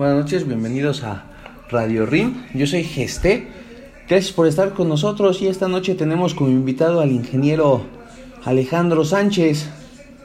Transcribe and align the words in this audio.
Buenas 0.00 0.16
noches, 0.16 0.48
bienvenidos 0.48 1.04
a 1.04 1.24
Radio 1.68 2.06
RIM. 2.06 2.46
Yo 2.54 2.66
soy 2.66 2.84
Gesté. 2.84 3.48
Gracias 4.08 4.32
por 4.32 4.46
estar 4.46 4.72
con 4.72 4.88
nosotros 4.88 5.42
y 5.42 5.46
esta 5.46 5.68
noche 5.68 5.94
tenemos 5.94 6.32
como 6.32 6.48
invitado 6.48 7.02
al 7.02 7.10
ingeniero 7.10 7.82
Alejandro 8.42 9.04
Sánchez, 9.04 9.68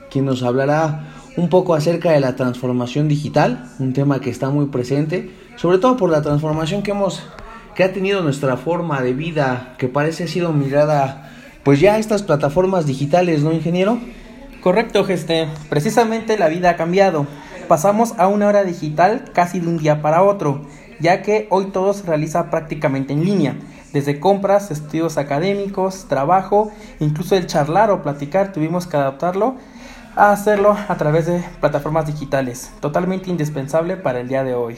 quien 0.10 0.24
nos 0.24 0.44
hablará 0.44 1.08
un 1.36 1.50
poco 1.50 1.74
acerca 1.74 2.14
de 2.14 2.22
la 2.22 2.38
transformación 2.38 3.10
digital, 3.10 3.70
un 3.80 3.92
tema 3.92 4.22
que 4.22 4.30
está 4.30 4.50
muy 4.50 4.68
presente, 4.68 5.30
sobre 5.58 5.78
todo 5.80 5.98
por 5.98 6.10
la 6.10 6.22
transformación 6.22 6.82
que 6.82 6.92
hemos 6.92 7.22
que 7.76 7.84
ha 7.84 7.92
tenido 7.92 8.22
nuestra 8.22 8.56
forma 8.56 9.02
de 9.02 9.12
vida, 9.12 9.76
que 9.78 9.90
parece 9.90 10.24
ha 10.24 10.28
sido 10.30 10.54
mirada 10.54 11.34
pues 11.66 11.82
ya 11.82 11.96
a 11.96 12.00
estas 12.00 12.24
plataformas 12.24 12.86
digitales, 12.86 13.44
¿no, 13.44 13.52
ingeniero? 13.52 14.00
Correcto, 14.62 15.04
Geste. 15.04 15.50
Precisamente 15.68 16.38
la 16.38 16.48
vida 16.48 16.70
ha 16.70 16.76
cambiado. 16.78 17.28
Pasamos 17.68 18.14
a 18.20 18.28
una 18.28 18.48
hora 18.48 18.64
digital 18.64 19.32
casi 19.34 19.60
de 19.60 19.68
un 19.68 19.78
día 19.78 20.02
para 20.04 20.22
otro, 20.22 20.62
ya 21.00 21.24
que 21.24 21.48
hoy 21.50 21.72
todo 21.72 21.94
se 21.94 22.06
realiza 22.06 22.52
prácticamente 22.52 23.14
en 23.14 23.26
línea. 23.26 23.56
Desde 23.92 24.20
compras, 24.20 24.70
estudios 24.70 25.18
académicos, 25.18 26.06
trabajo, 26.08 26.72
incluso 27.00 27.36
el 27.36 27.48
charlar 27.48 27.90
o 27.90 28.04
platicar, 28.04 28.54
tuvimos 28.54 28.86
que 28.86 28.98
adaptarlo 28.98 29.56
a 30.16 30.32
hacerlo 30.32 30.78
a 30.88 30.96
través 30.96 31.26
de 31.26 31.44
plataformas 31.60 32.06
digitales. 32.06 32.72
Totalmente 32.82 33.32
indispensable 33.32 33.98
para 33.98 34.20
el 34.20 34.28
día 34.28 34.44
de 34.44 34.54
hoy. 34.54 34.76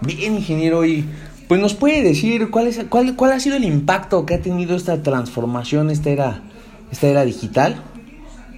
Bien, 0.00 0.34
ingeniero, 0.34 0.84
y 0.84 1.08
pues 1.48 1.60
nos 1.60 1.74
puede 1.74 2.02
decir 2.02 2.50
cuál, 2.50 2.68
es, 2.68 2.84
cuál, 2.88 3.16
cuál 3.16 3.32
ha 3.32 3.40
sido 3.40 3.56
el 3.56 3.64
impacto 3.64 4.26
que 4.26 4.34
ha 4.34 4.40
tenido 4.40 4.76
esta 4.76 5.02
transformación, 5.02 5.90
esta 5.90 6.10
era, 6.10 6.42
esta 6.92 7.08
era 7.08 7.24
digital. 7.24 7.82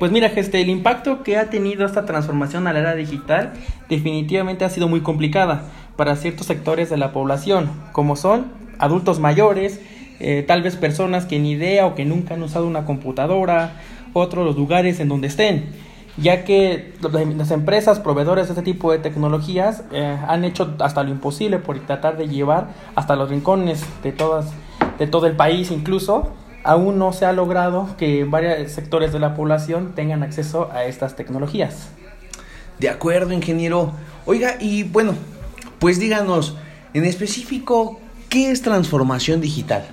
Pues 0.02 0.10
mira, 0.10 0.30
Geste, 0.30 0.60
el 0.60 0.68
impacto 0.68 1.22
que 1.22 1.36
ha 1.36 1.48
tenido 1.48 1.86
esta 1.86 2.04
transformación 2.04 2.66
a 2.66 2.72
la 2.72 2.80
era 2.80 2.96
digital 2.96 3.52
definitivamente 3.88 4.64
ha 4.64 4.68
sido 4.68 4.88
muy 4.88 5.00
complicada 5.00 5.62
para 5.94 6.16
ciertos 6.16 6.48
sectores 6.48 6.90
de 6.90 6.96
la 6.96 7.12
población, 7.12 7.70
como 7.92 8.16
son 8.16 8.46
adultos 8.80 9.20
mayores, 9.20 9.80
eh, 10.18 10.44
tal 10.44 10.60
vez 10.60 10.74
personas 10.74 11.24
que 11.24 11.38
ni 11.38 11.52
idea 11.52 11.86
o 11.86 11.94
que 11.94 12.04
nunca 12.04 12.34
han 12.34 12.42
usado 12.42 12.66
una 12.66 12.84
computadora, 12.84 13.80
otros 14.12 14.44
los 14.44 14.56
lugares 14.56 14.98
en 14.98 15.06
donde 15.06 15.28
estén, 15.28 15.66
ya 16.16 16.42
que 16.42 16.94
las 17.36 17.52
empresas 17.52 18.00
proveedores 18.00 18.48
de 18.48 18.54
este 18.54 18.64
tipo 18.64 18.90
de 18.90 18.98
tecnologías 18.98 19.84
eh, 19.92 20.18
han 20.26 20.44
hecho 20.44 20.74
hasta 20.80 21.04
lo 21.04 21.10
imposible 21.10 21.60
por 21.60 21.78
tratar 21.78 22.16
de 22.16 22.26
llevar 22.26 22.70
hasta 22.96 23.14
los 23.14 23.30
rincones 23.30 23.86
de 24.02 24.10
todas 24.10 24.52
de 24.98 25.06
todo 25.06 25.26
el 25.28 25.36
país 25.36 25.70
incluso 25.70 26.32
aún 26.64 26.98
no 26.98 27.12
se 27.12 27.26
ha 27.26 27.32
logrado 27.32 27.96
que 27.96 28.24
varios 28.24 28.70
sectores 28.70 29.12
de 29.12 29.18
la 29.18 29.34
población 29.34 29.92
tengan 29.94 30.22
acceso 30.22 30.70
a 30.72 30.84
estas 30.84 31.16
tecnologías. 31.16 31.88
De 32.78 32.88
acuerdo, 32.88 33.32
ingeniero. 33.32 33.92
Oiga, 34.26 34.56
y 34.60 34.84
bueno, 34.84 35.14
pues 35.78 35.98
díganos, 35.98 36.56
en 36.94 37.04
específico, 37.04 38.00
¿qué 38.28 38.50
es 38.50 38.62
transformación 38.62 39.40
digital? 39.40 39.84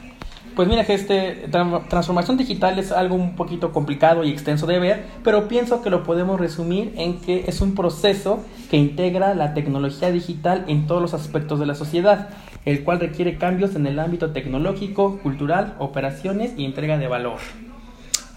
Pues 0.55 0.67
mira, 0.67 0.81
este, 0.81 1.47
transformación 1.89 2.35
digital 2.35 2.77
es 2.79 2.91
algo 2.91 3.15
un 3.15 3.37
poquito 3.37 3.71
complicado 3.71 4.25
y 4.25 4.29
extenso 4.29 4.67
de 4.67 4.77
ver, 4.77 5.05
pero 5.23 5.47
pienso 5.47 5.81
que 5.81 5.89
lo 5.89 6.03
podemos 6.03 6.37
resumir 6.37 6.91
en 6.97 7.21
que 7.21 7.45
es 7.47 7.61
un 7.61 7.75
proceso 7.75 8.43
que 8.69 8.75
integra 8.75 9.33
la 9.35 9.53
tecnología 9.53 10.11
digital 10.11 10.65
en 10.67 10.85
todos 10.85 11.01
los 11.01 11.13
aspectos 11.13 11.61
de 11.61 11.65
la 11.65 11.75
sociedad, 11.75 12.27
el 12.65 12.83
cual 12.83 12.99
requiere 12.99 13.37
cambios 13.37 13.75
en 13.75 13.87
el 13.87 13.99
ámbito 13.99 14.31
tecnológico, 14.31 15.19
cultural, 15.19 15.75
operaciones 15.79 16.53
y 16.57 16.65
entrega 16.65 16.97
de 16.97 17.07
valor. 17.07 17.39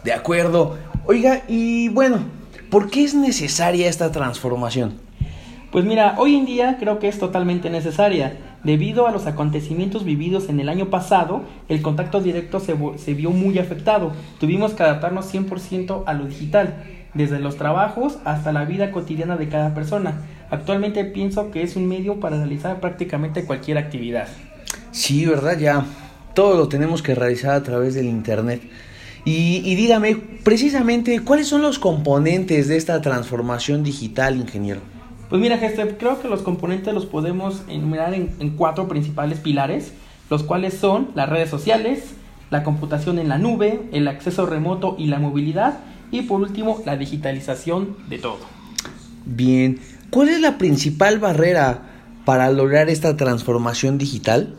De 0.05 0.13
acuerdo. 0.13 0.79
Oiga, 1.07 1.43
y 1.49 1.89
bueno, 1.89 2.19
¿por 2.71 2.91
qué 2.91 3.05
es 3.05 3.15
necesaria 3.15 3.89
esta 3.89 4.11
transformación? 4.13 4.95
Pues 5.71 5.85
mira, 5.85 6.17
hoy 6.19 6.37
en 6.37 6.45
día 6.45 6.77
creo 6.79 6.99
que 6.99 7.09
es 7.09 7.19
totalmente 7.19 7.71
necesaria. 7.71 8.37
Debido 8.63 9.07
a 9.07 9.11
los 9.11 9.27
acontecimientos 9.27 10.05
vividos 10.05 10.49
en 10.49 10.61
el 10.61 10.69
año 10.69 10.91
pasado, 10.91 11.43
el 11.69 11.83
contacto 11.83 12.21
directo 12.21 12.61
se, 12.61 12.77
se 12.97 13.15
vio 13.15 13.31
muy 13.31 13.59
afectado. 13.59 14.13
Tuvimos 14.39 14.75
que 14.75 14.83
adaptarnos 14.83 15.33
100% 15.33 16.05
a 16.07 16.13
lo 16.13 16.27
digital, 16.27 16.75
desde 17.15 17.39
los 17.39 17.57
trabajos 17.57 18.19
hasta 18.25 18.53
la 18.53 18.65
vida 18.65 18.91
cotidiana 18.91 19.37
de 19.37 19.49
cada 19.49 19.75
persona. 19.75 20.23
Actualmente 20.51 21.05
pienso 21.05 21.51
que 21.51 21.63
es 21.63 21.77
un 21.77 21.89
medio 21.89 22.21
para 22.21 22.37
realizar 22.37 22.81
prácticamente 22.81 23.45
cualquier 23.45 23.79
actividad. 23.79 24.29
Sí, 24.91 25.27
¿verdad? 25.27 25.59
Ya 25.59 25.85
todo 26.35 26.57
lo 26.57 26.69
tenemos 26.69 27.03
que 27.03 27.15
realizar 27.15 27.53
a 27.53 27.63
través 27.63 27.95
del 27.95 28.07
Internet. 28.07 28.63
Y, 29.25 29.63
y 29.65 29.75
dígame, 29.77 30.17
precisamente, 30.43 31.21
¿cuáles 31.21 31.47
son 31.47 31.63
los 31.63 31.79
componentes 31.79 32.69
de 32.69 32.77
esta 32.77 33.01
transformación 33.01 33.85
digital, 33.85 34.37
ingeniero? 34.37 34.81
Pues 35.29 35.41
mira, 35.41 35.59
Gester, 35.59 35.97
creo 35.97 36.21
que 36.21 36.29
los 36.29 36.43
componentes 36.43 36.93
los 36.93 37.07
podemos 37.07 37.63
enumerar 37.69 38.13
en, 38.15 38.35
en, 38.41 38.51
cuatro 38.51 38.89
principales 38.89 39.39
pilares, 39.39 39.93
los 40.29 40.43
cuales 40.43 40.75
son 40.75 41.09
las 41.15 41.29
redes 41.29 41.49
sociales, 41.49 42.15
la 42.51 42.65
computación 42.65 43.19
en 43.19 43.29
la 43.29 43.39
nube, 43.39 43.81
el 43.93 44.09
acceso 44.09 44.45
remoto 44.45 44.97
y 44.99 45.07
la 45.07 45.19
movilidad, 45.19 45.79
y 46.13 46.23
por 46.23 46.41
último, 46.41 46.81
la 46.87 46.97
digitalización 46.97 47.97
de 48.09 48.19
todo. 48.19 48.39
Bien, 49.25 49.81
¿cuál 50.11 50.29
es 50.29 50.41
la 50.41 50.59
principal 50.59 51.19
barrera 51.19 51.91
para 52.25 52.51
lograr 52.53 52.89
esta 52.89 53.17
transformación 53.17 53.99
digital? 53.99 54.55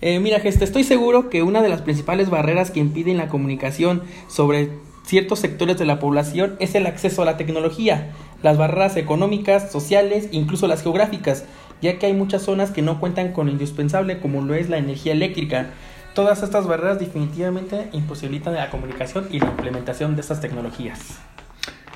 Eh, 0.00 0.20
mira, 0.20 0.40
Gester, 0.40 0.64
estoy 0.64 0.84
seguro 0.84 1.30
que 1.30 1.42
una 1.42 1.62
de 1.62 1.68
las 1.68 1.82
principales 1.82 2.30
barreras 2.30 2.70
que 2.70 2.80
impiden 2.80 3.16
la 3.16 3.28
comunicación 3.28 4.02
sobre 4.28 4.70
ciertos 5.04 5.38
sectores 5.38 5.78
de 5.78 5.86
la 5.86 5.98
población 5.98 6.56
es 6.60 6.74
el 6.74 6.86
acceso 6.86 7.22
a 7.22 7.24
la 7.24 7.36
tecnología, 7.36 8.10
las 8.42 8.58
barreras 8.58 8.96
económicas, 8.96 9.72
sociales, 9.72 10.28
incluso 10.32 10.66
las 10.68 10.82
geográficas, 10.82 11.44
ya 11.80 11.98
que 11.98 12.06
hay 12.06 12.12
muchas 12.12 12.42
zonas 12.42 12.70
que 12.70 12.82
no 12.82 13.00
cuentan 13.00 13.32
con 13.32 13.46
lo 13.46 13.52
indispensable 13.52 14.20
como 14.20 14.42
lo 14.42 14.54
es 14.54 14.68
la 14.68 14.78
energía 14.78 15.12
eléctrica. 15.12 15.70
Todas 16.18 16.42
estas 16.42 16.66
barreras 16.66 16.98
definitivamente 16.98 17.90
imposibilitan 17.92 18.52
la 18.52 18.70
comunicación 18.70 19.28
y 19.30 19.38
la 19.38 19.50
implementación 19.50 20.16
de 20.16 20.22
estas 20.22 20.40
tecnologías. 20.40 20.98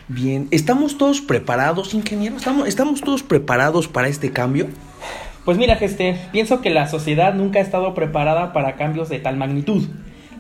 Bien, 0.06 0.47
¿estamos 0.53 0.97
todos 0.97 1.21
preparados, 1.21 1.93
ingeniero? 1.93 2.37
¿Estamos, 2.37 2.69
¿Estamos 2.69 3.00
todos 3.00 3.25
preparados 3.25 3.88
para 3.88 4.06
este 4.06 4.31
cambio? 4.31 4.69
Pues 5.44 5.59
mira, 5.59 5.75
Geste, 5.75 6.21
pienso 6.31 6.60
que 6.60 6.71
la 6.71 6.87
sociedad 6.87 7.34
nunca 7.34 7.59
ha 7.59 7.62
estado 7.62 7.94
preparada 7.94 8.53
para 8.53 8.77
cambios 8.77 9.09
de 9.09 9.19
tal 9.19 9.37
magnitud. 9.37 9.88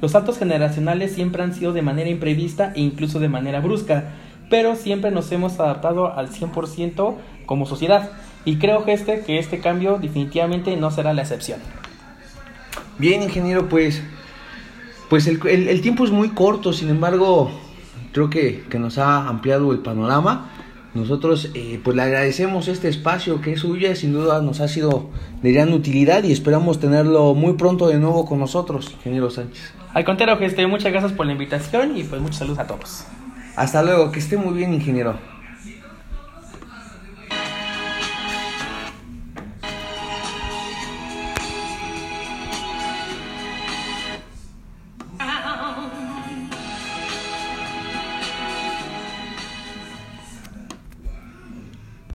Los 0.00 0.12
saltos 0.12 0.38
generacionales 0.38 1.12
siempre 1.12 1.42
han 1.42 1.52
sido 1.52 1.72
de 1.72 1.82
manera 1.82 2.08
imprevista 2.08 2.72
e 2.76 2.82
incluso 2.82 3.18
de 3.18 3.30
manera 3.30 3.58
brusca, 3.58 4.12
pero 4.48 4.76
siempre 4.76 5.10
nos 5.10 5.32
hemos 5.32 5.58
adaptado 5.58 6.16
al 6.16 6.30
100% 6.30 7.16
como 7.46 7.66
sociedad. 7.66 8.12
Y 8.44 8.58
creo 8.58 8.84
este, 8.86 9.22
que 9.22 9.40
este 9.40 9.58
cambio 9.58 9.98
definitivamente 9.98 10.76
no 10.76 10.92
será 10.92 11.12
la 11.14 11.22
excepción. 11.22 11.58
Bien, 12.98 13.22
ingeniero, 13.22 13.68
pues, 13.68 14.02
pues 15.08 15.26
el, 15.26 15.40
el, 15.46 15.68
el 15.68 15.80
tiempo 15.80 16.04
es 16.04 16.10
muy 16.10 16.30
corto, 16.30 16.72
sin 16.72 16.88
embargo, 16.88 17.50
creo 18.12 18.30
que, 18.30 18.64
que 18.68 18.78
nos 18.78 18.98
ha 18.98 19.28
ampliado 19.28 19.72
el 19.72 19.78
panorama. 19.78 20.50
Nosotros 20.94 21.50
eh, 21.54 21.80
pues 21.82 21.96
le 21.96 22.02
agradecemos 22.02 22.68
este 22.68 22.88
espacio 22.88 23.40
que 23.40 23.54
es 23.54 23.60
suyo, 23.60 23.96
sin 23.96 24.12
duda 24.12 24.42
nos 24.42 24.60
ha 24.60 24.68
sido 24.68 25.08
de 25.42 25.52
gran 25.52 25.72
utilidad 25.72 26.22
y 26.22 26.32
esperamos 26.32 26.80
tenerlo 26.80 27.34
muy 27.34 27.54
pronto 27.54 27.88
de 27.88 27.98
nuevo 27.98 28.26
con 28.26 28.38
nosotros, 28.38 28.92
ingeniero 28.92 29.30
Sánchez. 29.30 29.72
Al 29.94 30.04
contrario, 30.04 30.38
esté, 30.40 30.66
muchas 30.66 30.92
gracias 30.92 31.12
por 31.12 31.24
la 31.24 31.32
invitación 31.32 31.96
y 31.96 32.04
pues 32.04 32.20
muchos 32.20 32.36
saludos 32.36 32.58
a 32.58 32.66
todos. 32.66 33.06
Hasta 33.56 33.82
luego, 33.82 34.12
que 34.12 34.18
esté 34.18 34.36
muy 34.36 34.52
bien, 34.54 34.74
ingeniero. 34.74 35.31